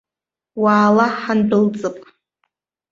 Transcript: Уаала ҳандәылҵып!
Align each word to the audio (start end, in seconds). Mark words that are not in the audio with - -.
Уаала 0.61 1.05
ҳандәылҵып! 1.19 1.97